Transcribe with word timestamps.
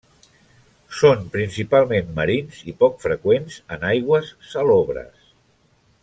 Són 1.01 1.27
principalment 1.35 2.09
marins 2.21 2.63
i 2.73 2.75
poc 2.81 2.97
freqüents 3.05 3.59
en 3.77 3.85
aigües 3.93 4.31
salobres. 4.55 5.29